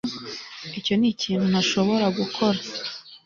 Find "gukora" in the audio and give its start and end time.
2.17-2.59